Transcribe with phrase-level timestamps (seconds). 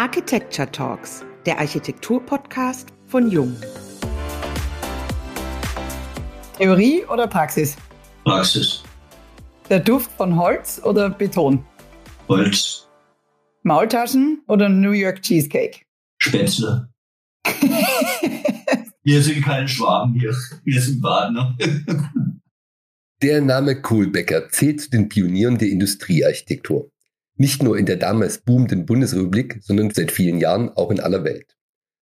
[0.00, 3.54] Architecture Talks, der Architektur-Podcast von Jung.
[6.56, 7.76] Theorie oder Praxis?
[8.24, 8.82] Praxis.
[9.68, 11.62] Der Duft von Holz oder Beton?
[12.28, 12.88] Holz.
[13.62, 15.82] Maultaschen oder New York Cheesecake?
[16.16, 16.88] Spätzle.
[19.02, 20.34] wir sind keine Schwaben hier.
[20.64, 21.58] Wir sind Badner.
[23.20, 26.90] Der Name Kohlbecker zählt zu den Pionieren der Industriearchitektur.
[27.40, 31.56] Nicht nur in der damals boomenden Bundesrepublik, sondern seit vielen Jahren auch in aller Welt.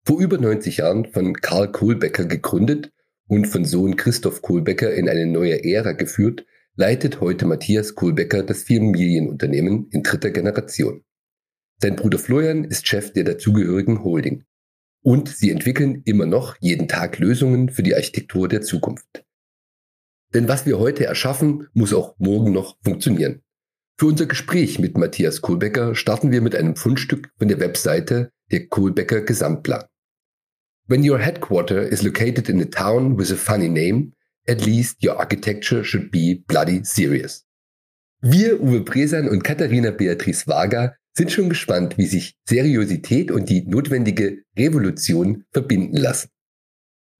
[0.05, 2.91] Vor über 90 Jahren von Karl Kohlbecker gegründet
[3.27, 8.65] und von Sohn Christoph Kohlbecker in eine neue Ära geführt, leitet heute Matthias Kohlbecker das
[8.65, 11.03] Familienunternehmen in dritter Generation.
[11.81, 14.43] Sein Bruder Florian ist Chef der dazugehörigen Holding.
[15.01, 19.25] Und sie entwickeln immer noch jeden Tag Lösungen für die Architektur der Zukunft.
[20.35, 23.41] Denn was wir heute erschaffen, muss auch morgen noch funktionieren.
[24.03, 28.67] Für unser Gespräch mit Matthias Kohlbecker starten wir mit einem Fundstück von der Webseite der
[28.67, 29.85] Kohlbecker Gesamtplan.
[30.89, 34.11] When your headquarter is located in a town with a funny name,
[34.45, 37.45] at least your architecture should be bloody serious.
[38.19, 43.65] Wir, Uwe Bresan und Katharina Beatrice Wager, sind schon gespannt, wie sich Seriosität und die
[43.65, 46.27] notwendige Revolution verbinden lassen.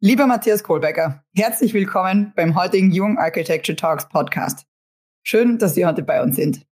[0.01, 4.65] Lieber Matthias Kohlbecker, herzlich willkommen beim heutigen Young Architecture Talks Podcast.
[5.25, 6.65] Schön, dass Sie heute bei uns sind.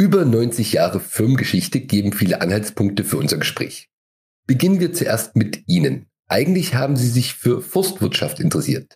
[0.00, 3.90] Über 90 Jahre Firmengeschichte geben viele Anhaltspunkte für unser Gespräch.
[4.46, 6.06] Beginnen wir zuerst mit Ihnen.
[6.26, 8.94] Eigentlich haben Sie sich für Forstwirtschaft interessiert.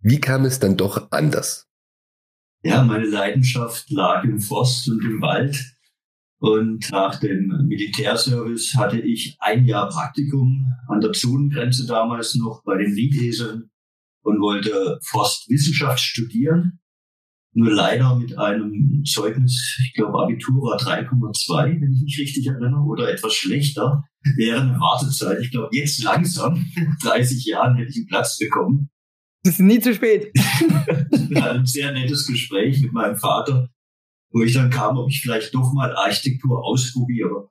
[0.00, 1.68] Wie kam es dann doch anders?
[2.64, 5.56] Ja, meine Leidenschaft lag im Forst und im Wald.
[6.40, 12.76] Und nach dem Militärservice hatte ich ein Jahr Praktikum an der Zonengrenze damals noch bei
[12.76, 13.70] den Liedeseln
[14.22, 16.80] und wollte Forstwissenschaft studieren.
[17.52, 22.80] Nur leider mit einem Zeugnis, ich glaube Abitur war 3,2, wenn ich mich richtig erinnere,
[22.82, 24.04] oder etwas schlechter,
[24.36, 25.40] während der Wartezeit.
[25.40, 26.64] Ich glaube, jetzt langsam,
[27.02, 28.90] 30 Jahren, hätte ich einen Platz bekommen.
[29.42, 30.30] Das ist nie zu spät.
[31.34, 33.68] ein sehr nettes Gespräch mit meinem Vater,
[34.32, 37.48] wo ich dann kam, ob ich vielleicht doch mal Architektur ausprobiere.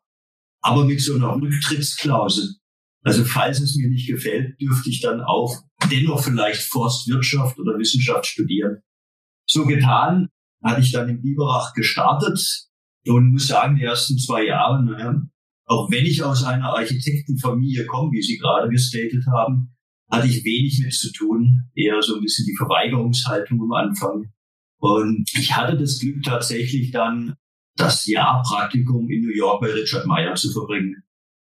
[0.61, 2.55] Aber mit so einer Rücktrittsklausel.
[3.03, 5.57] Also falls es mir nicht gefällt, dürfte ich dann auch
[5.91, 8.81] dennoch vielleicht Forstwirtschaft oder Wissenschaft studieren.
[9.49, 10.29] So getan
[10.63, 12.39] hatte ich dann in Biberach gestartet
[13.07, 15.19] und muss sagen, die ersten zwei Jahre, naja,
[15.65, 19.75] auch wenn ich aus einer Architektenfamilie komme, wie Sie gerade gestatet haben,
[20.11, 24.31] hatte ich wenig mit zu tun, eher so ein bisschen die Verweigerungshaltung am Anfang.
[24.79, 27.35] Und ich hatte das Glück tatsächlich dann
[27.75, 31.03] das Jahr Praktikum in New York bei Richard Meyer zu verbringen.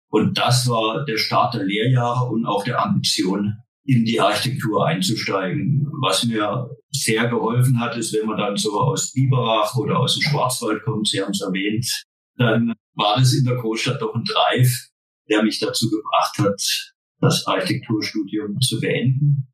[0.08, 5.88] Und das war der Start der Lehrjahre und auch der Ambition, in die Architektur einzusteigen.
[6.00, 10.22] Was mir sehr geholfen hat, ist, wenn man dann so aus Biberach oder aus dem
[10.22, 12.04] Schwarzwald kommt, Sie haben es erwähnt,
[12.36, 14.88] dann war das in der Großstadt doch ein Drive,
[15.28, 19.48] der mich dazu gebracht hat, das Architekturstudium zu beenden,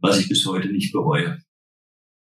[0.00, 1.40] was ich bis heute nicht bereue.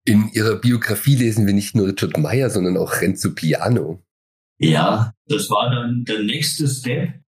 [0.05, 4.03] In Ihrer Biografie lesen wir nicht nur Richard Meyer, sondern auch Renzo Piano.
[4.59, 7.21] Ja, das war dann der nächste Step.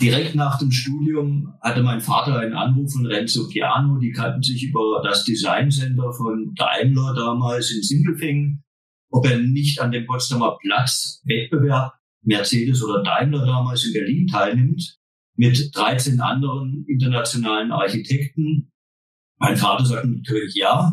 [0.00, 3.98] Direkt nach dem Studium hatte mein Vater einen Anruf von Renzo Piano.
[3.98, 8.64] Die kannten sich über das Design Center von Daimler damals in Sindelfingen.
[9.10, 14.96] Ob er nicht an dem Potsdamer Platz Wettbewerb Mercedes oder Daimler damals in Berlin teilnimmt,
[15.36, 18.70] mit 13 anderen internationalen Architekten.
[19.38, 20.92] Mein Vater sagt natürlich ja,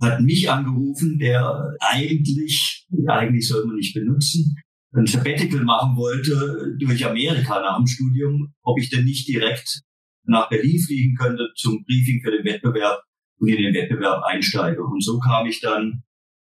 [0.00, 4.56] hat mich angerufen, der eigentlich, eigentlich soll man nicht benutzen,
[4.94, 9.82] ein Sabbatical machen wollte durch Amerika nach dem Studium, ob ich denn nicht direkt
[10.24, 13.02] nach Berlin fliegen könnte zum Briefing für den Wettbewerb
[13.38, 14.82] und in den Wettbewerb einsteige.
[14.82, 16.04] Und so kam ich dann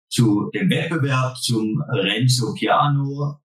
[0.08, 3.40] zu dem Wettbewerb, zum Renzo Piano.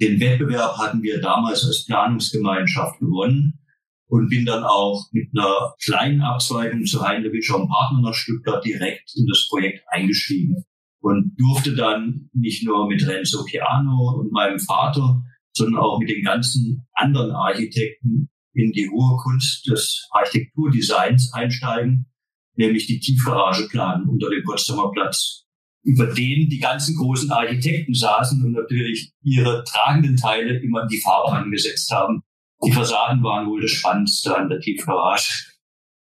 [0.00, 3.60] Den Wettbewerb hatten wir damals als Planungsgemeinschaft gewonnen
[4.08, 9.12] und bin dann auch mit einer kleinen Abzweigung zu Heinrich und Partner nach Stuttgart direkt
[9.16, 10.64] in das Projekt eingeschrieben
[11.02, 16.22] und durfte dann nicht nur mit Renzo Piano und meinem Vater, sondern auch mit den
[16.22, 22.06] ganzen anderen Architekten in die hohe Kunst des Architekturdesigns einsteigen,
[22.54, 25.44] nämlich die Tiefgarage planen unter dem Potsdamer Platz,
[25.82, 31.00] über den die ganzen großen Architekten saßen und natürlich ihre tragenden Teile immer in die
[31.00, 32.22] Farbe angesetzt haben.
[32.64, 35.50] Die Fassaden waren wohl das Spannendste an der Tiefgarage.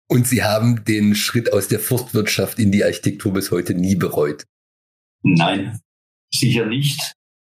[0.06, 4.44] Und Sie haben den Schritt aus der Forstwirtschaft in die Architektur bis heute nie bereut.
[5.24, 5.80] Nein,
[6.30, 7.14] sicher nicht.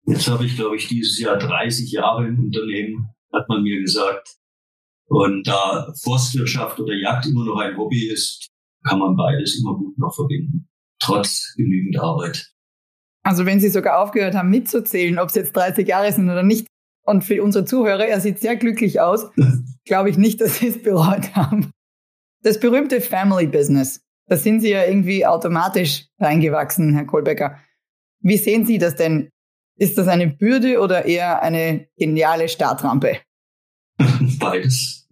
[0.06, 4.36] Jetzt habe ich, glaube ich, dieses Jahr 30 Jahre im Unternehmen, hat man mir gesagt.
[5.08, 8.48] Und da Forstwirtschaft oder Jagd immer noch ein Hobby ist,
[8.88, 10.70] kann man beides immer gut noch verbinden,
[11.00, 12.52] trotz genügend Arbeit.
[13.24, 16.68] Also wenn Sie sogar aufgehört haben mitzuzählen, ob es jetzt 30 Jahre sind oder nicht,
[17.08, 19.32] Und für unsere Zuhörer, er sieht sehr glücklich aus.
[19.86, 21.72] Glaube ich nicht, dass Sie es bereut haben.
[22.42, 27.60] Das berühmte Family Business, da sind Sie ja irgendwie automatisch reingewachsen, Herr Kohlbecker.
[28.22, 29.30] Wie sehen Sie das denn?
[29.78, 33.20] Ist das eine Bürde oder eher eine geniale Startrampe?
[34.40, 35.08] Beides.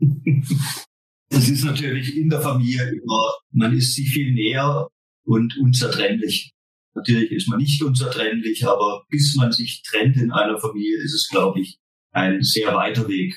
[1.29, 4.87] Es ist natürlich in der Familie immer, man ist sich viel näher
[5.25, 6.51] und unzertrennlich.
[6.95, 11.27] Natürlich ist man nicht unzertrennlich, aber bis man sich trennt in einer Familie, ist es,
[11.29, 11.79] glaube ich,
[12.11, 13.35] ein sehr weiter Weg.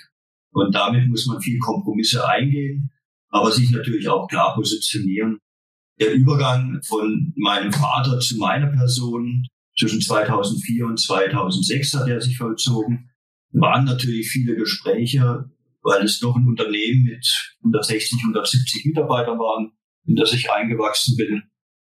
[0.52, 2.90] Und damit muss man viel Kompromisse eingehen,
[3.30, 5.38] aber sich natürlich auch klar positionieren.
[5.98, 9.46] Der Übergang von meinem Vater zu meiner Person
[9.78, 13.10] zwischen 2004 und 2006 hat er sich vollzogen.
[13.52, 15.50] Waren natürlich viele Gespräche,
[15.82, 19.72] weil es doch ein Unternehmen mit 160, 170 Mitarbeitern waren,
[20.06, 21.42] in das ich eingewachsen bin,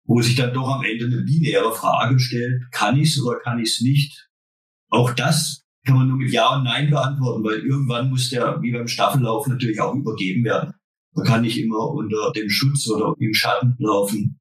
[0.05, 3.59] wo sich dann doch am Ende eine binäre Frage stellt, kann ich es oder kann
[3.59, 4.29] ich es nicht?
[4.91, 8.73] Auch das kann man nur mit Ja und Nein beantworten, weil irgendwann muss der, wie
[8.73, 10.75] beim Staffellauf, natürlich auch übergeben werden.
[11.17, 14.39] Man kann nicht immer unter dem Schutz oder im Schatten laufen.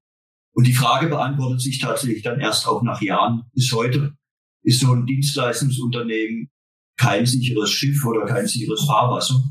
[0.54, 3.44] Und die Frage beantwortet sich tatsächlich dann erst auch nach Jahren.
[3.54, 4.16] Bis heute
[4.62, 6.50] ist so ein Dienstleistungsunternehmen
[6.98, 9.42] kein sicheres Schiff oder kein sicheres Fahrwasser.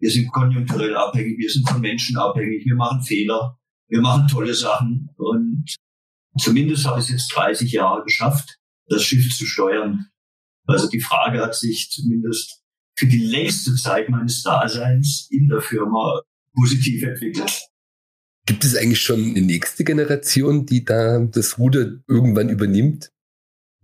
[0.00, 3.58] Wir sind konjunkturell abhängig, wir sind von Menschen abhängig, wir machen Fehler,
[3.88, 5.64] wir machen tolle Sachen und
[6.38, 10.06] zumindest habe ich es jetzt 30 Jahre geschafft, das Schiff zu steuern.
[10.66, 12.62] Also die Frage hat sich zumindest
[12.96, 16.20] für die längste Zeit meines Daseins in der Firma
[16.54, 17.68] positiv entwickelt.
[18.46, 23.10] Gibt es eigentlich schon eine nächste Generation, die da das Ruder irgendwann übernimmt?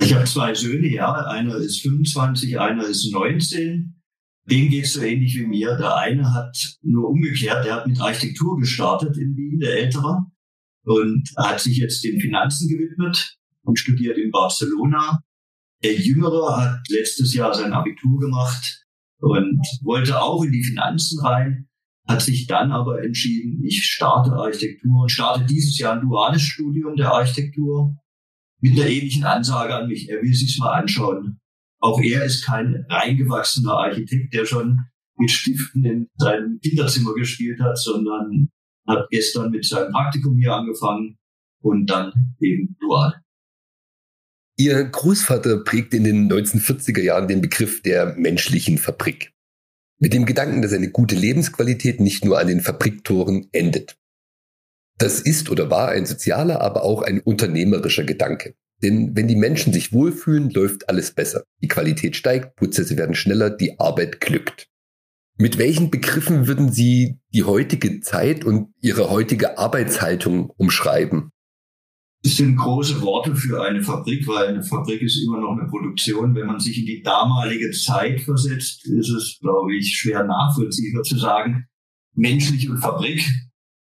[0.01, 1.13] Ich habe zwei Söhne, ja.
[1.27, 3.95] Einer ist 25, einer ist 19.
[4.51, 5.77] Dem geht es so ähnlich wie mir.
[5.77, 10.27] Der eine hat nur umgekehrt, der hat mit Architektur gestartet in Wien, der Ältere,
[10.85, 15.23] und hat sich jetzt den Finanzen gewidmet und studiert in Barcelona.
[15.83, 18.87] Der Jüngere hat letztes Jahr sein Abitur gemacht
[19.19, 21.69] und wollte auch in die Finanzen rein,
[22.07, 26.97] hat sich dann aber entschieden, ich starte Architektur und starte dieses Jahr ein duales Studium
[26.97, 27.97] der Architektur
[28.61, 30.09] mit einer ähnlichen Ansage an mich.
[30.09, 31.41] Er will sich's mal anschauen.
[31.81, 34.81] Auch er ist kein reingewachsener Architekt, der schon
[35.17, 38.49] mit Stiften in seinem Kinderzimmer gespielt hat, sondern
[38.87, 41.19] hat gestern mit seinem Praktikum hier angefangen
[41.63, 43.15] und dann eben dual.
[44.57, 49.34] Ihr Großvater prägte in den 1940er Jahren den Begriff der menschlichen Fabrik.
[49.99, 53.97] Mit dem Gedanken, dass eine gute Lebensqualität nicht nur an den Fabriktoren endet.
[54.99, 58.55] Das ist oder war ein sozialer, aber auch ein unternehmerischer Gedanke.
[58.83, 61.45] Denn wenn die Menschen sich wohlfühlen, läuft alles besser.
[61.63, 64.69] Die Qualität steigt, Prozesse werden schneller, die Arbeit glückt.
[65.37, 71.31] Mit welchen Begriffen würden Sie die heutige Zeit und Ihre heutige Arbeitshaltung umschreiben?
[72.25, 76.35] Das sind große Worte für eine Fabrik, weil eine Fabrik ist immer noch eine Produktion.
[76.35, 81.19] Wenn man sich in die damalige Zeit versetzt, ist es, glaube ich, schwer nachvollziehbar zu
[81.19, 81.67] sagen,
[82.15, 83.23] menschlich und Fabrik.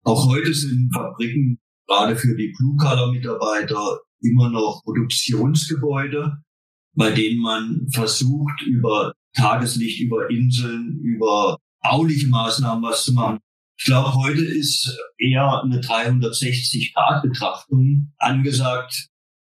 [0.03, 6.37] Auch heute sind Fabriken gerade für die Blue-Color-Mitarbeiter immer noch Produktionsgebäude,
[6.93, 13.39] bei denen man versucht, über Tageslicht, über Inseln, über bauliche Maßnahmen was zu machen.
[13.79, 19.07] Ich glaube, heute ist eher eine 360-Grad-Betrachtung angesagt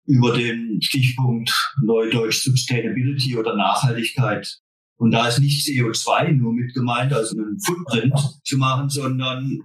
[0.05, 4.59] über den Stichpunkt Neudeutsch Sustainability oder Nachhaltigkeit.
[4.99, 9.61] Und da ist nicht CO2 nur mit gemeint, also einen Footprint zu machen, sondern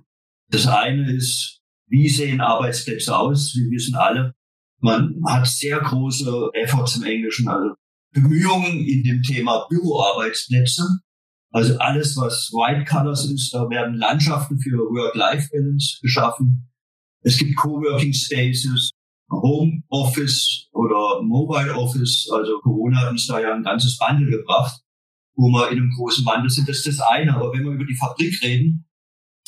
[0.49, 3.55] das eine ist, wie sehen Arbeitsplätze aus?
[3.55, 4.35] Wir wissen alle,
[4.79, 7.73] man hat sehr große Efforts im Englischen, also
[8.13, 10.83] Bemühungen in dem Thema Büroarbeitsplätze.
[11.51, 16.69] Also alles, was White Colors ist, da werden Landschaften für Work-Life-Balance geschaffen.
[17.23, 18.91] Es gibt Coworking Spaces,
[19.29, 22.29] Home Office oder Mobile Office.
[22.31, 24.81] Also Corona hat uns da ja ein ganzes Wandel gebracht,
[25.35, 26.69] wo wir in einem großen Wandel sind.
[26.69, 27.35] Das ist das eine.
[27.35, 28.87] Aber wenn wir über die Fabrik reden,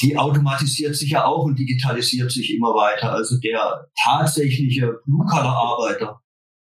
[0.01, 3.13] die automatisiert sich ja auch und digitalisiert sich immer weiter.
[3.13, 6.19] Also der tatsächliche Blue-Color-Arbeiter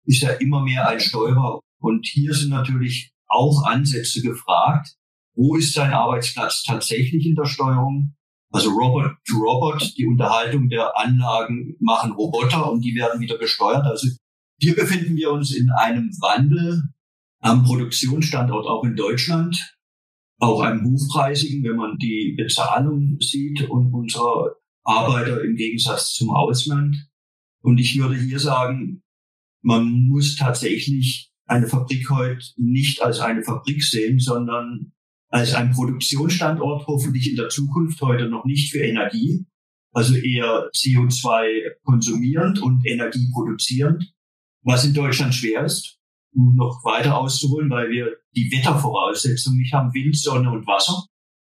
[0.04, 1.60] ist ja immer mehr ein Steuerer.
[1.80, 4.97] Und hier sind natürlich auch Ansätze gefragt.
[5.38, 8.16] Wo ist sein Arbeitsplatz tatsächlich in der Steuerung?
[8.50, 13.86] Also Robot to Robot, die Unterhaltung der Anlagen machen Roboter und die werden wieder gesteuert.
[13.86, 14.08] Also
[14.60, 16.82] hier befinden wir uns in einem Wandel
[17.40, 19.76] am Produktionsstandort auch in Deutschland
[20.40, 26.96] auch einem hochpreisigen, wenn man die Bezahlung sieht und unserer Arbeiter im Gegensatz zum Ausland.
[27.62, 29.04] Und ich würde hier sagen,
[29.62, 34.92] man muss tatsächlich eine Fabrik heute nicht als eine Fabrik sehen, sondern
[35.30, 39.46] als ein Produktionsstandort, hoffentlich in der Zukunft heute noch nicht für Energie,
[39.92, 44.12] also eher CO2 konsumierend und Energie produzierend,
[44.62, 45.96] was in Deutschland schwer ist.
[46.34, 51.06] um noch weiter auszuholen, weil wir die Wettervoraussetzungen nicht haben, Wind, Sonne und Wasser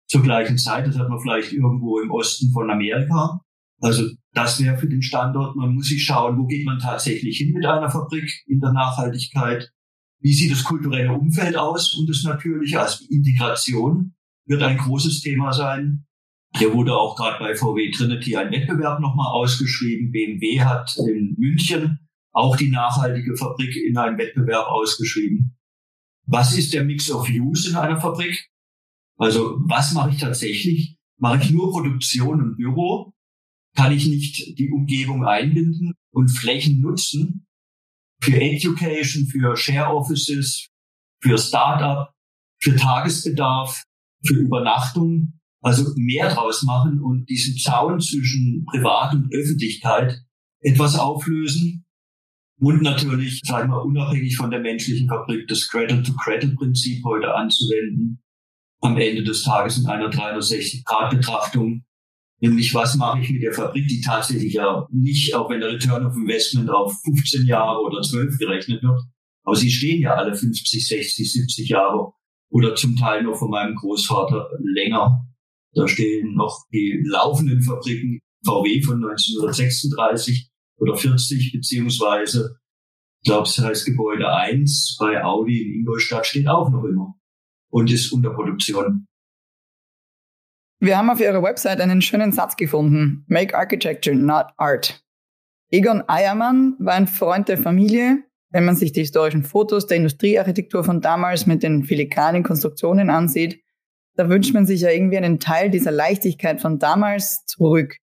[0.08, 0.86] zur gleichen Zeit.
[0.86, 3.40] Das hat man vielleicht irgendwo im Osten von Amerika.
[3.82, 5.56] Also das wäre für den Standort.
[5.56, 9.72] Man muss sich schauen, wo geht man tatsächlich hin mit einer Fabrik in der Nachhaltigkeit?
[10.26, 11.94] Wie sieht das kulturelle Umfeld aus?
[11.94, 14.16] Und das natürliche als Integration
[14.48, 16.08] wird ein großes Thema sein.
[16.56, 20.12] Hier wurde auch gerade bei VW Trinity ein Wettbewerb nochmal ausgeschrieben.
[20.12, 22.00] BMW hat in München
[22.32, 25.60] auch die nachhaltige Fabrik in einem Wettbewerb ausgeschrieben.
[26.26, 28.50] Was ist der Mix of Use in einer Fabrik?
[29.18, 30.98] Also was mache ich tatsächlich?
[31.20, 33.14] Mache ich nur Produktion und Büro?
[33.76, 37.45] Kann ich nicht die Umgebung einbinden und Flächen nutzen
[38.26, 40.70] für Education, für Share Offices,
[41.22, 42.12] für Startup,
[42.60, 43.84] für Tagesbedarf,
[44.26, 45.40] für Übernachtung?
[45.62, 50.22] Also mehr draus machen und diesen Zaun zwischen Privat und Öffentlichkeit
[50.60, 51.86] etwas auflösen.
[52.60, 58.22] Und natürlich, sagen wir, unabhängig von der menschlichen Fabrik, das Cradle-to-Cradle-Prinzip heute anzuwenden.
[58.82, 61.84] Am Ende des Tages in einer 360-Grad-Betrachtung.
[62.42, 66.06] Nämlich, was mache ich mit der Fabrik, die tatsächlich ja nicht, auch wenn der Return
[66.06, 69.02] of Investment auf 15 Jahre oder 12 gerechnet wird,
[69.44, 72.12] aber sie stehen ja alle 50, 60, 70 Jahre
[72.50, 75.26] oder zum Teil noch von meinem Großvater länger
[75.76, 82.58] da stehen noch die laufenden Fabriken VW von 1936 oder 40 beziehungsweise,
[83.22, 87.16] ich glaube, es heißt Gebäude 1 bei Audi in Ingolstadt steht auch noch immer
[87.70, 89.06] und ist unter Produktion.
[90.86, 93.26] Wir haben auf Ihrer Website einen schönen Satz gefunden.
[93.28, 95.04] Make architecture, not art.
[95.72, 98.20] Egon Eiermann war ein Freund der Familie.
[98.52, 103.64] Wenn man sich die historischen Fotos der Industriearchitektur von damals mit den filigranen Konstruktionen ansieht,
[104.16, 107.98] da wünscht man sich ja irgendwie einen Teil dieser Leichtigkeit von damals zurück.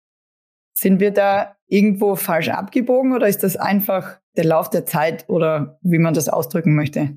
[0.73, 5.77] Sind wir da irgendwo falsch abgebogen oder ist das einfach der Lauf der Zeit oder
[5.83, 7.15] wie man das ausdrücken möchte?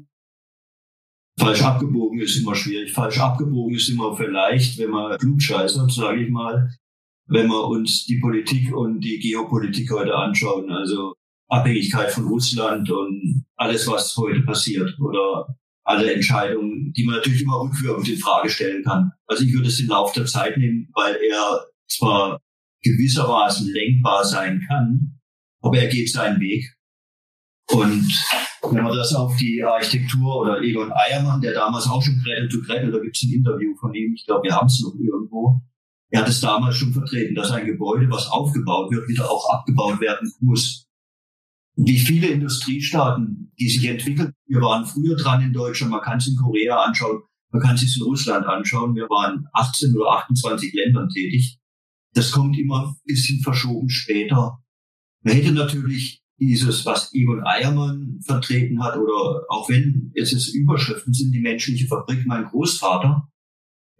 [1.38, 2.92] Falsch abgebogen ist immer schwierig.
[2.92, 6.70] Falsch abgebogen ist immer vielleicht, wenn man klugscheißert, sage ich mal,
[7.26, 10.70] wenn wir uns die Politik und die Geopolitik heute anschauen.
[10.70, 11.14] Also
[11.48, 15.46] Abhängigkeit von Russland und alles, was heute passiert oder
[15.84, 19.10] alle Entscheidungen, die man natürlich immer rückwirkend in Frage stellen kann.
[19.26, 22.40] Also ich würde es den Lauf der Zeit nehmen, weil er zwar
[22.82, 25.20] gewissermaßen lenkbar sein kann,
[25.60, 26.74] aber er geht seinen Weg.
[27.70, 28.06] Und
[28.70, 32.60] wenn man das auf die Architektur oder Egon Eiermann, der damals auch schon Gretel to
[32.60, 35.60] Gretel, da gibt es ein Interview von ihm, ich glaube, wir haben es noch irgendwo,
[36.10, 40.00] er hat es damals schon vertreten, dass ein Gebäude, was aufgebaut wird, wieder auch abgebaut
[40.00, 40.84] werden muss
[41.76, 44.32] wie viele Industriestaaten, die sich entwickeln.
[44.46, 47.82] Wir waren früher dran in Deutschland, man kann es in Korea anschauen, man kann es
[47.82, 48.94] sich in Russland anschauen.
[48.94, 51.58] Wir waren 18 oder 28 Ländern tätig.
[52.12, 54.58] Das kommt immer ein bisschen verschoben später.
[55.22, 61.12] Man hätte natürlich dieses, was Egon Eiermann vertreten hat, oder auch wenn jetzt es Überschriften
[61.12, 63.28] sind, die menschliche Fabrik, mein Großvater,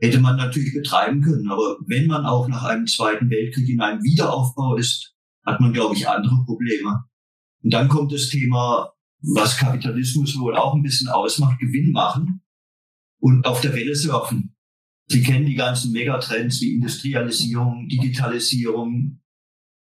[0.01, 1.49] hätte man natürlich betreiben können.
[1.49, 5.15] Aber wenn man auch nach einem Zweiten Weltkrieg in einem Wiederaufbau ist,
[5.45, 7.05] hat man, glaube ich, andere Probleme.
[7.63, 12.43] Und dann kommt das Thema, was Kapitalismus wohl auch ein bisschen ausmacht, Gewinn machen
[13.21, 14.55] und auf der Welle surfen.
[15.07, 19.21] Sie kennen die ganzen Megatrends wie Industrialisierung, Digitalisierung.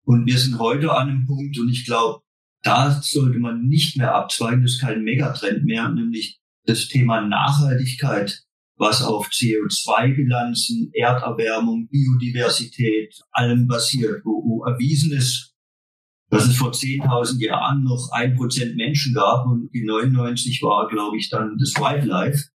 [0.06, 2.24] Und wir sind heute an einem Punkt, und ich glaube,
[2.63, 8.41] da sollte man nicht mehr abzweigen, das ist kein Megatrend mehr, nämlich das Thema Nachhaltigkeit,
[8.77, 15.53] was auf CO2-Bilanzen, Erderwärmung, Biodiversität, allem basiert, wo, wo erwiesen ist,
[16.29, 21.17] dass es vor 10.000 Jahren noch ein Prozent Menschen gab und die 99 war, glaube
[21.17, 22.50] ich, dann das Wildlife.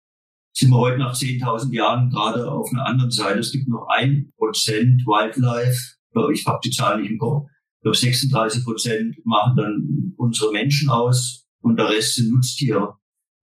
[0.53, 3.39] Sind wir heute nach 10.000 Jahren gerade auf einer anderen Seite.
[3.39, 5.79] Es gibt noch ein Prozent Wildlife.
[6.33, 7.47] Ich habe die Zahl nicht im Kopf.
[7.81, 12.96] Glaube, 36 Prozent machen dann unsere Menschen aus und der Rest sind Nutztiere.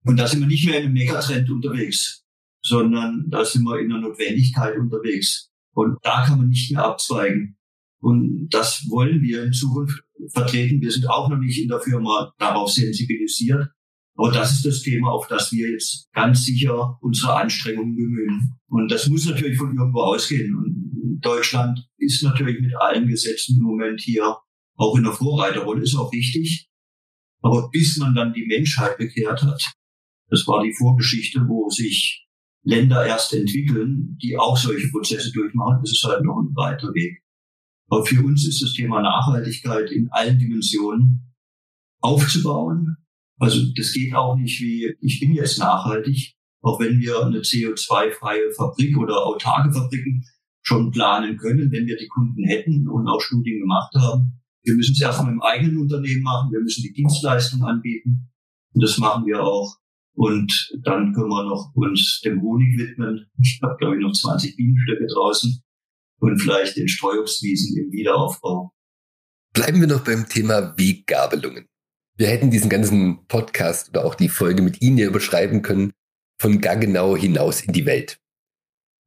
[0.03, 2.23] Und da sind wir nicht mehr in einem Megatrend unterwegs,
[2.61, 5.51] sondern da sind wir in einer Notwendigkeit unterwegs.
[5.73, 7.57] Und da kann man nicht mehr abzweigen.
[7.99, 10.81] Und das wollen wir in Zukunft vertreten.
[10.81, 13.67] Wir sind auch noch nicht in der Firma darauf sensibilisiert.
[14.15, 18.53] Aber das ist das Thema, auf das wir jetzt ganz sicher unsere Anstrengungen bemühen.
[18.67, 20.55] Und das muss natürlich von irgendwo ausgehen.
[20.55, 24.37] Und Deutschland ist natürlich mit allen Gesetzen im Moment hier
[24.77, 26.69] auch in der Vorreiterrolle, ist auch wichtig.
[27.41, 29.73] Aber bis man dann die Menschheit bekehrt hat,
[30.29, 32.25] das war die Vorgeschichte, wo sich
[32.63, 37.21] Länder erst entwickeln, die auch solche Prozesse durchmachen, ist halt noch ein weiter Weg.
[37.87, 41.35] Aber für uns ist das Thema Nachhaltigkeit in allen Dimensionen
[42.01, 42.97] aufzubauen.
[43.37, 48.51] Also das geht auch nicht wie, ich bin jetzt nachhaltig, auch wenn wir eine CO2-freie
[48.57, 50.25] Fabrik oder autarke Fabriken
[50.65, 54.41] schon planen können, wenn wir die Kunden hätten und auch Studien gemacht haben.
[54.63, 58.31] Wir müssen es erstmal im eigenen Unternehmen machen, wir müssen die Dienstleistung anbieten.
[58.73, 59.77] Und das machen wir auch.
[60.15, 63.27] Und dann können wir noch uns dem Honig widmen.
[63.39, 65.61] Ich habe, glaube ich, noch 20 Bienenstöcke draußen
[66.19, 68.71] und vielleicht den Streuobstwiesen im Wiederaufbau.
[69.53, 71.67] Bleiben wir noch beim Thema Weggabelungen.
[72.17, 75.91] Wir hätten diesen ganzen Podcast oder auch die Folge mit Ihnen ja überschreiben können,
[76.39, 78.19] von Gaggenau hinaus in die Welt.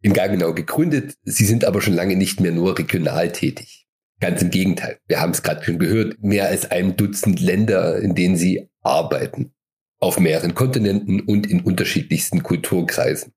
[0.00, 3.86] In Gaggenau gegründet, Sie sind aber schon lange nicht mehr nur regional tätig.
[4.20, 4.98] Ganz im Gegenteil.
[5.06, 9.52] Wir haben es gerade schon gehört, mehr als ein Dutzend Länder, in denen Sie arbeiten.
[10.00, 13.32] Auf mehreren Kontinenten und in unterschiedlichsten Kulturkreisen.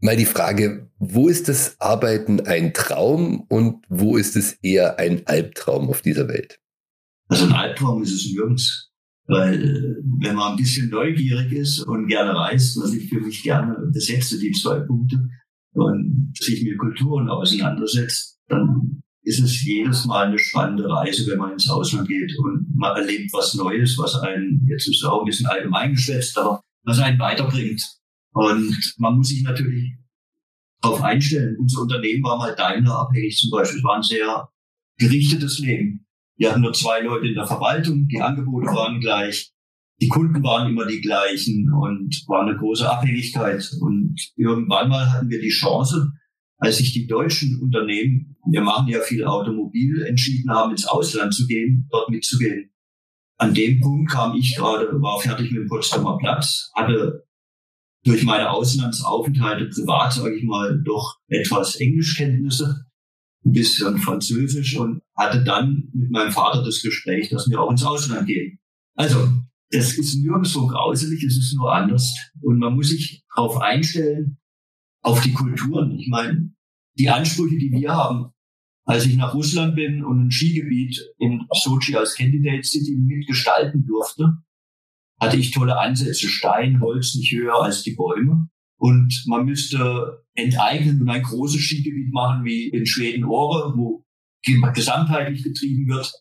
[0.00, 5.26] Mal die Frage, wo ist das Arbeiten ein Traum und wo ist es eher ein
[5.26, 6.58] Albtraum auf dieser Welt?
[7.28, 8.90] Also ein Albtraum ist es nirgends.
[9.26, 13.76] Weil wenn man ein bisschen neugierig ist und gerne reist, was ich für mich gerne
[13.92, 15.28] besetze, die zwei Punkte,
[15.74, 21.52] und sich mit Kulturen auseinandersetzt, dann ist es jedes Mal eine spannende Reise, wenn man
[21.52, 25.46] ins Ausland geht und man erlebt was Neues, was einen, jetzt ist auch ein bisschen
[25.46, 27.82] allgemein geschwätzt, aber was einen weiterbringt.
[28.32, 29.94] Und man muss sich natürlich
[30.80, 31.56] darauf einstellen.
[31.58, 33.78] Unser Unternehmen war mal Daimler abhängig zum Beispiel.
[33.78, 34.48] Es war ein sehr
[34.98, 36.06] gerichtetes Leben.
[36.36, 39.52] Wir hatten nur zwei Leute in der Verwaltung, die Angebote waren gleich,
[40.02, 43.70] die Kunden waren immer die gleichen und war eine große Abhängigkeit.
[43.80, 46.10] Und irgendwann mal hatten wir die Chance,
[46.58, 51.46] als sich die deutschen Unternehmen, wir machen ja viel Automobil, entschieden haben, ins Ausland zu
[51.46, 52.72] gehen, dort mitzugehen.
[53.38, 57.24] An dem Punkt kam ich gerade, war fertig mit dem Potsdamer Platz, hatte
[58.04, 62.86] durch meine Auslandsaufenthalte privat, sage ich mal, doch etwas Englischkenntnisse,
[63.44, 67.84] ein bisschen Französisch und hatte dann mit meinem Vater das Gespräch, dass wir auch ins
[67.84, 68.58] Ausland gehen.
[68.96, 69.28] Also,
[69.72, 72.14] das ist nirgendwo grauselig, es ist nur anders.
[72.40, 74.38] Und man muss sich darauf einstellen,
[75.02, 75.98] auf die Kulturen.
[75.98, 76.52] Ich meine,
[76.98, 78.32] die Ansprüche, die wir haben,
[78.84, 84.38] als ich nach Russland bin und ein Skigebiet in Sochi als Candidate City mitgestalten durfte,
[85.20, 86.28] hatte ich tolle Ansätze.
[86.28, 88.48] Stein, Holz nicht höher als die Bäume.
[88.76, 94.04] Und man müsste enteignen und ein großes Skigebiet machen wie in Schweden-Ohre, wo
[94.74, 96.12] gesamtheitlich getrieben wird.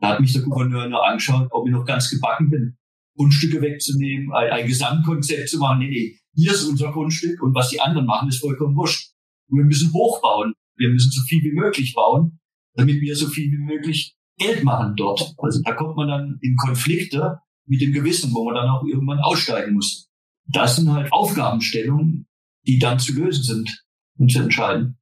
[0.00, 2.76] Da hat mich der Gouverneur nur angeschaut, ob ich noch ganz gebacken bin.
[3.16, 5.80] Grundstücke wegzunehmen, ein, ein Gesamtkonzept zu machen.
[5.80, 9.12] Nee, nee, hier ist unser Grundstück und was die anderen machen, ist vollkommen wurscht.
[9.48, 10.54] Und wir müssen hochbauen.
[10.76, 12.38] Wir müssen so viel wie möglich bauen,
[12.74, 15.34] damit wir so viel wie möglich Geld machen dort.
[15.38, 19.18] Also da kommt man dann in Konflikte mit dem Gewissen, wo man dann auch irgendwann
[19.18, 20.08] aussteigen muss.
[20.46, 22.26] Das sind halt Aufgabenstellungen,
[22.66, 23.84] die dann zu lösen sind
[24.18, 24.98] und zu entscheiden.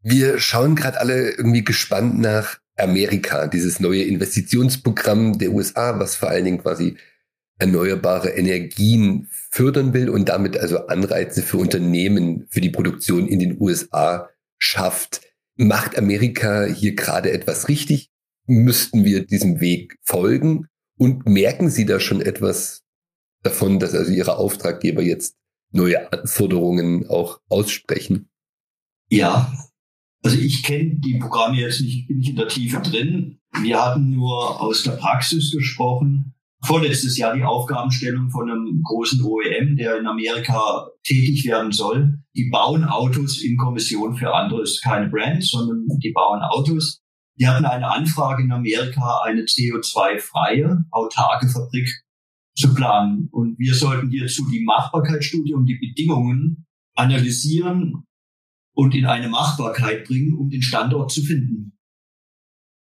[0.00, 6.28] Wir schauen gerade alle irgendwie gespannt nach Amerika, dieses neue Investitionsprogramm der USA, was vor
[6.28, 6.96] allen Dingen quasi
[7.58, 13.60] erneuerbare Energien fördern will und damit also Anreize für Unternehmen für die Produktion in den
[13.60, 15.22] USA schafft.
[15.56, 18.10] Macht Amerika hier gerade etwas richtig?
[18.46, 20.68] Müssten wir diesem Weg folgen?
[20.98, 22.84] Und merken Sie da schon etwas
[23.42, 25.36] davon, dass also Ihre Auftraggeber jetzt
[25.72, 28.28] neue Anforderungen auch aussprechen?
[29.08, 29.52] Ja,
[30.26, 33.38] also ich kenne die Programme jetzt nicht, ich bin nicht in der Tiefe drin.
[33.62, 36.34] Wir hatten nur aus der Praxis gesprochen.
[36.64, 42.18] Vorletztes Jahr die Aufgabenstellung von einem großen OEM, der in Amerika tätig werden soll.
[42.34, 47.00] Die bauen Autos in Kommission für andere, ist keine Brand, sondern die bauen Autos.
[47.38, 51.88] Die hatten eine Anfrage in Amerika, eine CO2-freie, autarke Fabrik
[52.56, 53.28] zu planen.
[53.30, 58.06] Und wir sollten hierzu die Machbarkeitsstudie und die Bedingungen analysieren
[58.76, 61.72] und in eine Machbarkeit bringen, um den Standort zu finden.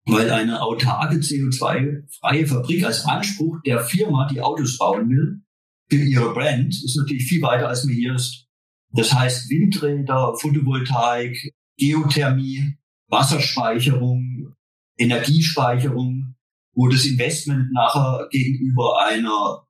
[0.06, 5.40] Weil eine autarke CO2-freie Fabrik als Anspruch der Firma, die Autos bauen will,
[5.88, 8.48] für ihre Brand, ist natürlich viel weiter, als mir hier ist.
[8.90, 12.76] Das heißt Windräder, Photovoltaik, Geothermie,
[13.08, 14.54] Wasserspeicherung,
[14.98, 16.34] Energiespeicherung,
[16.74, 19.66] wo das Investment nachher gegenüber einer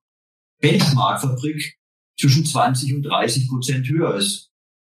[0.61, 1.77] Benchmark-Fabrik
[2.19, 4.54] zwischen 20 und 30 Prozent höher ist.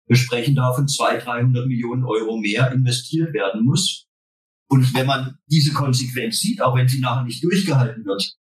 [0.07, 4.07] Wir sprechen da von 200, 300 Millionen Euro mehr investiert werden muss.
[4.67, 8.35] Und wenn man diese Konsequenz sieht, auch wenn sie nachher nicht durchgehalten wird,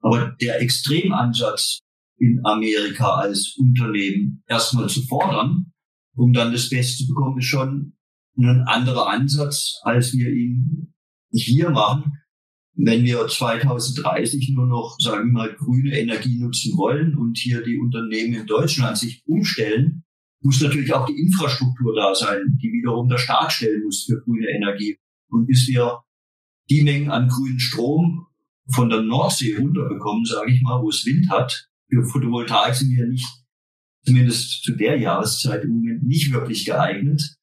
[0.00, 1.80] aber der Extremansatz
[2.18, 5.72] in Amerika als Unternehmen erstmal zu fordern,
[6.14, 7.94] um dann das Beste zu bekommen, ist schon
[8.38, 10.94] ein anderer Ansatz, als wir ihn
[11.32, 12.12] hier machen.
[12.74, 17.78] Wenn wir 2030 nur noch, sagen wir mal, grüne Energie nutzen wollen und hier die
[17.78, 20.04] Unternehmen in Deutschland sich umstellen,
[20.46, 24.48] muss natürlich auch die Infrastruktur da sein, die wiederum der Staat stellen muss für grüne
[24.48, 24.96] Energie.
[25.28, 26.02] Und bis wir
[26.70, 28.26] die Mengen an grünen Strom
[28.68, 33.06] von der Nordsee runterbekommen, sage ich mal, wo es Wind hat, für Photovoltaik sind wir
[33.06, 33.26] nicht,
[34.04, 37.36] zumindest zu der Jahreszeit im Moment nicht wirklich geeignet,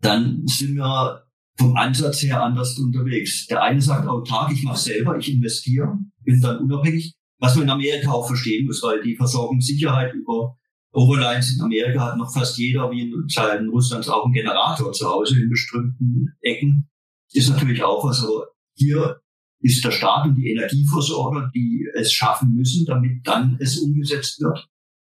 [0.00, 1.24] dann sind wir
[1.58, 3.46] vom Ansatz her anders unterwegs.
[3.46, 7.14] Der eine sagt autark, ich mache selber, ich investiere, bin dann unabhängig.
[7.38, 10.58] was man in Amerika auch verstehen muss, weil die Versorgungssicherheit über
[10.92, 15.08] Overlines in Amerika hat noch fast jeder, wie in Teilen Russlands, auch einen Generator zu
[15.08, 16.88] Hause in bestimmten Ecken.
[17.32, 19.20] Ist natürlich auch was, aber hier
[19.60, 24.68] ist der Staat und die Energieversorger, die es schaffen müssen, damit dann es umgesetzt wird.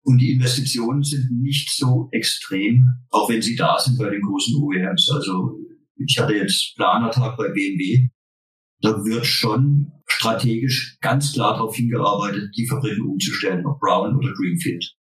[0.04, 4.60] Und die Investitionen sind nicht so extrem, auch wenn sie da sind bei den großen
[4.60, 5.10] OEMs.
[5.10, 5.58] Also
[5.96, 8.08] ich hatte jetzt Planertag bei BMW.
[8.80, 14.92] Da wird schon strategisch ganz klar darauf hingearbeitet, die Fabriken umzustellen, ob Brown oder Greenfield.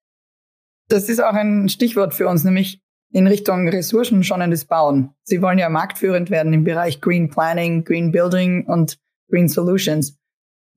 [0.90, 5.14] Das ist auch ein Stichwort für uns, nämlich in Richtung ressourcenschonendes Bauen.
[5.22, 8.98] Sie wollen ja marktführend werden im Bereich Green Planning, Green Building und
[9.28, 10.18] Green Solutions.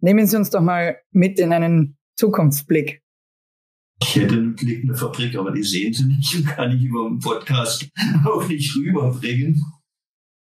[0.02, 3.02] Nehmen Sie uns doch mal mit in einen Zukunftsblick.
[4.02, 7.08] Ich hätte einen Blick eine Fabrik, aber die sehen Sie nicht und kann ich über
[7.08, 7.90] einen Podcast
[8.26, 9.66] auch nicht rüberbringen.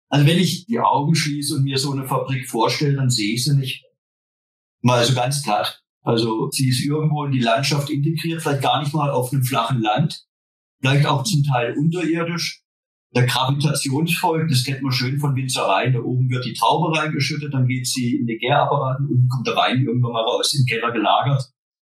[0.10, 3.46] Also wenn ich die Augen schließe und mir so eine Fabrik vorstelle, dann sehe ich
[3.46, 3.86] sie nicht.
[4.82, 5.82] Mal so ganz glatt.
[6.06, 9.82] Also sie ist irgendwo in die Landschaft integriert, vielleicht gar nicht mal auf einem flachen
[9.82, 10.24] Land,
[10.80, 12.62] vielleicht auch zum Teil unterirdisch.
[13.16, 17.66] Der Gravitationsfolge, das kennt man schön von Winzereien, da oben wird die Traube reingeschüttet, dann
[17.66, 21.50] geht sie in den Gärapparat und kommt der Wein irgendwann mal raus, im Keller gelagert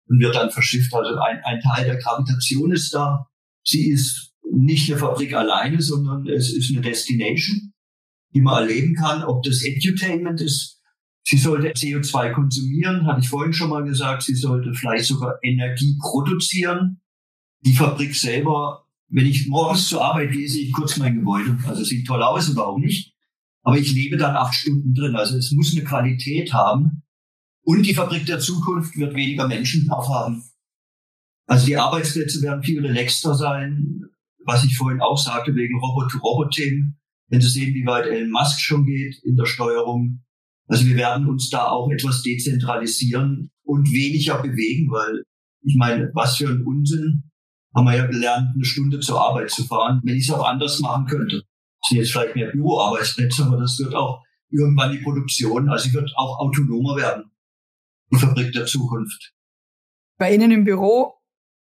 [0.08, 0.92] und wird dann verschifft.
[0.92, 3.28] Also ein, ein Teil der Gravitation ist da.
[3.64, 7.72] Sie ist nicht eine Fabrik alleine, sondern es ist eine Destination,
[8.34, 10.81] die man erleben kann, ob das Edutainment ist,
[11.24, 14.22] Sie sollte CO2 konsumieren, hatte ich vorhin schon mal gesagt.
[14.22, 17.00] Sie sollte vielleicht sogar Energie produzieren.
[17.64, 21.56] Die Fabrik selber, wenn ich morgens zur Arbeit gehe, sehe ich kurz mein Gebäude.
[21.66, 23.14] Also sieht toll aus oder auch nicht.
[23.62, 25.14] Aber ich lebe dann acht Stunden drin.
[25.14, 27.04] Also es muss eine Qualität haben.
[27.64, 30.42] Und die Fabrik der Zukunft wird weniger Menschen haben.
[31.46, 34.02] Also die Arbeitsplätze werden viel relaxter sein.
[34.44, 36.98] Was ich vorhin auch sagte, wegen Robot-to-Robot-Themen.
[37.28, 40.24] Wenn Sie sehen, wie weit Elon Musk schon geht in der Steuerung,
[40.72, 45.22] also wir werden uns da auch etwas dezentralisieren und weniger bewegen, weil
[45.62, 47.30] ich meine, was für ein Unsinn
[47.76, 50.80] haben wir ja gelernt, eine Stunde zur Arbeit zu fahren, wenn ich es auch anders
[50.80, 51.42] machen könnte.
[51.82, 55.94] Das sind jetzt vielleicht mehr Büroarbeitsplätze, aber das wird auch irgendwann die Produktion, also sie
[55.94, 57.30] wird auch autonomer werden.
[58.10, 59.34] Die Fabrik der Zukunft.
[60.18, 61.18] Bei Ihnen im Büro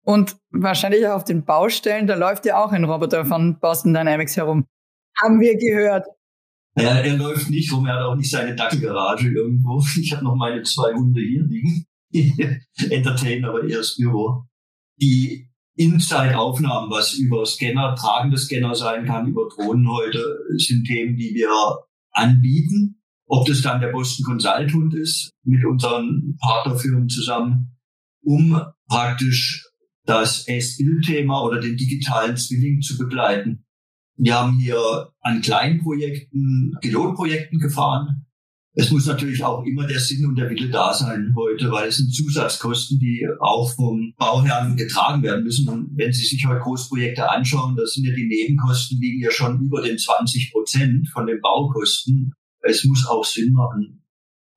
[0.03, 4.35] und wahrscheinlich auch auf den Baustellen, da läuft ja auch ein Roboter von Boston Dynamics
[4.35, 4.65] herum.
[5.21, 6.05] Haben wir gehört.
[6.77, 9.83] Er, er läuft nicht rum, er hat auch nicht seine Dackelgarage irgendwo.
[9.99, 11.85] Ich habe noch meine zwei Hunde hier liegen.
[12.89, 14.43] Entertain, aber das Büro.
[15.01, 20.23] Die Inside-Aufnahmen, was über Scanner, tragende Scanner sein kann, über Drohnen heute,
[20.57, 21.49] sind Themen, die wir
[22.11, 23.01] anbieten.
[23.25, 27.77] Ob das dann der Boston Consultant ist, mit unseren Partnerfirmen zusammen,
[28.23, 29.67] um praktisch
[30.05, 33.66] das S-Bild-Thema oder den digitalen Zwilling zu begleiten.
[34.19, 38.25] Wir haben hier an kleinen Projekten, Pilotprojekten gefahren.
[38.73, 41.97] Es muss natürlich auch immer der Sinn und der Wille da sein heute, weil es
[41.97, 45.69] sind Zusatzkosten, die auch vom Bauherrn getragen werden müssen.
[45.69, 49.61] Und wenn Sie sich heute Großprojekte anschauen, da sind ja die Nebenkosten liegen ja schon
[49.61, 52.33] über den 20 Prozent von den Baukosten.
[52.61, 54.03] Es muss auch Sinn machen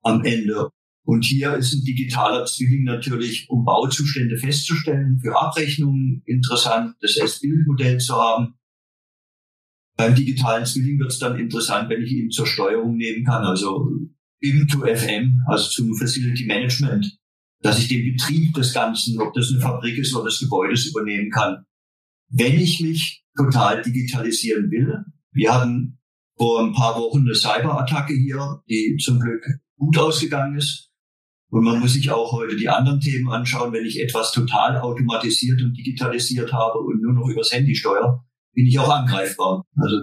[0.03, 0.69] am Ende.
[1.03, 7.99] Und hier ist ein digitaler Zwilling natürlich, um Bauzustände festzustellen, für Abrechnungen interessant, das S-Bild-Modell
[7.99, 8.55] zu haben
[10.01, 13.87] beim digitalen Zwilling wird es dann interessant, wenn ich ihn zur Steuerung nehmen kann, also
[14.39, 17.19] im to FM, also zum Facility Management,
[17.61, 21.29] dass ich den Betrieb des Ganzen, ob das eine Fabrik ist oder des Gebäudes übernehmen
[21.29, 21.65] kann.
[22.29, 25.99] Wenn ich mich total digitalisieren will, wir hatten
[26.35, 29.45] vor ein paar Wochen eine Cyberattacke hier, die zum Glück
[29.77, 30.89] gut ausgegangen ist.
[31.51, 35.61] Und man muss sich auch heute die anderen Themen anschauen, wenn ich etwas total automatisiert
[35.61, 39.65] und digitalisiert habe und nur noch übers Handy steuere, bin ich auch angreifbar.
[39.75, 39.97] Also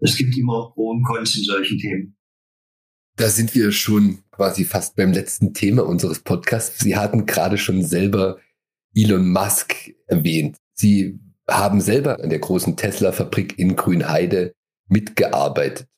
[0.00, 2.16] es gibt immer Pro und in solchen Themen.
[3.16, 6.78] Da sind wir schon quasi fast beim letzten Thema unseres Podcasts.
[6.78, 8.38] Sie hatten gerade schon selber
[8.94, 10.56] Elon Musk erwähnt.
[10.74, 14.54] Sie haben selber an der großen Tesla-Fabrik in Grünheide
[14.86, 15.88] mitgearbeitet.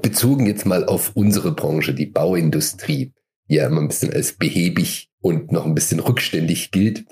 [0.00, 3.12] Bezogen jetzt mal auf unsere Branche, die Bauindustrie,
[3.48, 7.06] die ja immer ein bisschen als behäbig und noch ein bisschen rückständig gilt.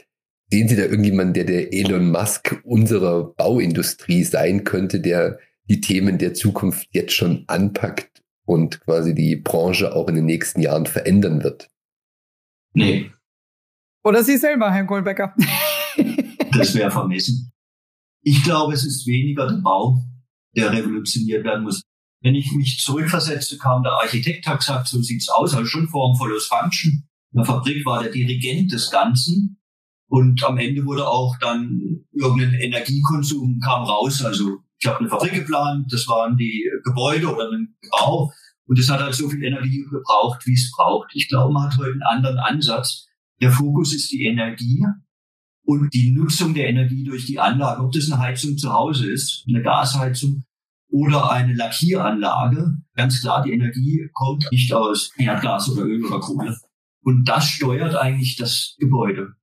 [0.54, 6.16] Sehen Sie da irgendjemanden, der der Elon Musk unserer Bauindustrie sein könnte, der die Themen
[6.16, 11.42] der Zukunft jetzt schon anpackt und quasi die Branche auch in den nächsten Jahren verändern
[11.42, 11.70] wird?
[12.72, 13.10] Nee.
[14.04, 15.34] Oder Sie selber, Herr Kohlbecker.
[16.52, 17.50] das wäre vermessen.
[18.22, 20.04] Ich glaube, es ist weniger der Bau,
[20.56, 21.82] der revolutioniert werden muss.
[22.22, 26.16] Wenn ich mich zurückversetze, kam der Architekt, hat gesagt, so sieht's aus, also schon Form
[26.16, 27.08] follows Function.
[27.32, 29.58] In der Fabrik war der Dirigent des Ganzen
[30.14, 34.24] und am Ende wurde auch dann irgendein Energiekonsum kam raus.
[34.24, 38.30] Also ich habe eine Fabrik geplant, das waren die Gebäude oder ein Bau
[38.64, 41.10] Und es hat halt so viel Energie gebraucht, wie es braucht.
[41.14, 43.08] Ich glaube, man hat heute einen anderen Ansatz.
[43.40, 44.84] Der Fokus ist die Energie
[45.64, 47.82] und die Nutzung der Energie durch die Anlage.
[47.82, 50.44] Ob das eine Heizung zu Hause ist, eine Gasheizung
[50.92, 52.76] oder eine Lackieranlage.
[52.94, 56.56] Ganz klar, die Energie kommt nicht aus Erdgas oder Öl oder Kohle.
[57.02, 59.34] Und das steuert eigentlich das Gebäude.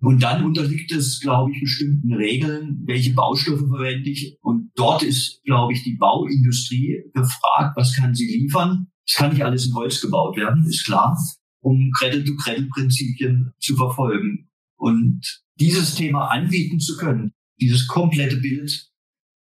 [0.00, 4.36] Und dann unterliegt es, glaube ich, bestimmten Regeln, welche Baustoffe verwende ich.
[4.42, 8.86] Und dort ist, glaube ich, die Bauindustrie gefragt, was kann sie liefern.
[9.06, 11.18] Es kann nicht alles in Holz gebaut werden, ist klar,
[11.60, 14.48] um Credit-to-Credit-Prinzipien zu verfolgen.
[14.76, 18.88] Und dieses Thema anbieten zu können, dieses komplette Bild,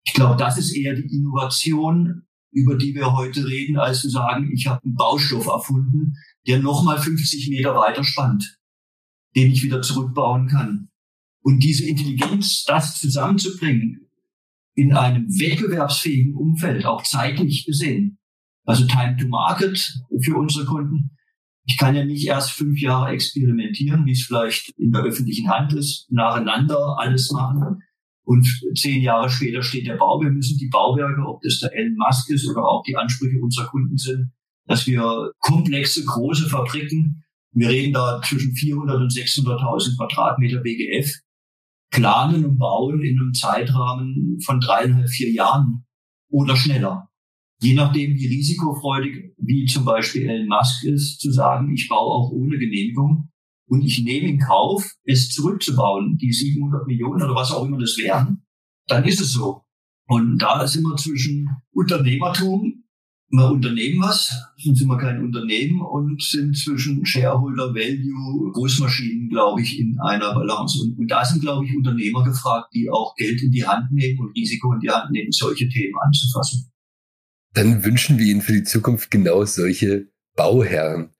[0.06, 4.50] ich glaube, das ist eher die Innovation, über die wir heute reden, als zu sagen,
[4.54, 6.14] ich habe einen Baustoff erfunden,
[6.46, 8.57] der nochmal 50 Meter weiter spannt
[9.36, 10.88] den ich wieder zurückbauen kann.
[11.42, 14.08] Und diese Intelligenz, das zusammenzubringen
[14.74, 18.18] in einem wettbewerbsfähigen Umfeld, auch zeitlich gesehen,
[18.64, 21.10] also Time to Market für unsere Kunden.
[21.64, 25.72] Ich kann ja nicht erst fünf Jahre experimentieren, wie es vielleicht in der öffentlichen Hand
[25.72, 27.82] ist, nacheinander alles machen.
[28.24, 30.20] Und zehn Jahre später steht der Bau.
[30.20, 33.68] Wir müssen die Bauwerke, ob das der Elon Musk ist oder auch die Ansprüche unserer
[33.68, 34.32] Kunden sind,
[34.66, 41.12] dass wir komplexe, große Fabriken wir reden da zwischen 400 und 600.000 Quadratmeter BGF,
[41.90, 45.86] planen und bauen in einem Zeitrahmen von dreieinhalb, vier Jahren
[46.30, 47.08] oder schneller.
[47.60, 52.30] Je nachdem, wie risikofreudig, wie zum Beispiel Elon Musk ist, zu sagen, ich baue auch
[52.30, 53.30] ohne Genehmigung
[53.68, 57.98] und ich nehme in Kauf, es zurückzubauen, die 700 Millionen oder was auch immer das
[57.98, 58.44] wären,
[58.86, 59.62] dann ist es so.
[60.06, 62.84] Und da sind wir zwischen Unternehmertum
[63.30, 69.60] wir unternehmen was, sonst sind wir kein Unternehmen und sind zwischen Shareholder Value, Großmaschinen, glaube
[69.60, 70.82] ich, in einer Balance.
[70.82, 74.18] Und, und da sind, glaube ich, Unternehmer gefragt, die auch Geld in die Hand nehmen
[74.20, 76.70] und Risiko in die Hand nehmen, solche Themen anzufassen.
[77.52, 81.10] Dann wünschen wir Ihnen für die Zukunft genau solche Bauherren.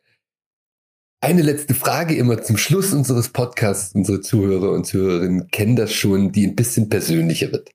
[1.20, 3.94] Eine letzte Frage immer zum Schluss unseres Podcasts.
[3.94, 7.70] Unsere Zuhörer und Zuhörerinnen kennen das schon, die ein bisschen persönlicher wird.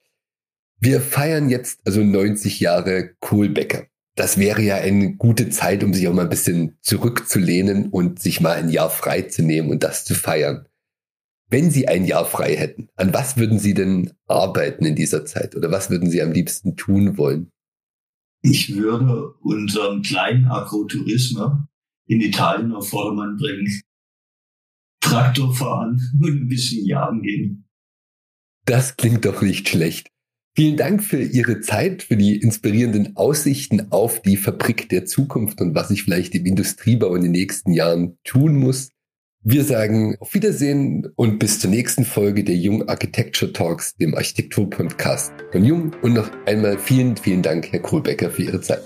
[0.80, 6.08] Wir feiern jetzt also 90 Jahre Kohlbecker das wäre ja eine gute Zeit, um sich
[6.08, 10.06] auch mal ein bisschen zurückzulehnen und sich mal ein Jahr frei zu nehmen und das
[10.06, 10.68] zu feiern.
[11.50, 15.56] Wenn Sie ein Jahr frei hätten, an was würden Sie denn arbeiten in dieser Zeit
[15.56, 17.52] oder was würden Sie am liebsten tun wollen?
[18.42, 21.60] Ich würde unseren kleinen Agrotourismus
[22.08, 23.82] in Italien auf Vordermann bringen.
[25.00, 27.66] Traktor fahren und ein bisschen jagen gehen.
[28.66, 30.13] Das klingt doch nicht schlecht.
[30.56, 35.74] Vielen Dank für Ihre Zeit, für die inspirierenden Aussichten auf die Fabrik der Zukunft und
[35.74, 38.90] was ich vielleicht im Industriebau in den nächsten Jahren tun muss.
[39.42, 45.34] Wir sagen auf Wiedersehen und bis zur nächsten Folge der Jung Architecture Talks, dem Architektur-Podcast
[45.52, 45.92] von Jung.
[46.04, 48.84] Und noch einmal vielen, vielen Dank, Herr Kohlbecker, für Ihre Zeit.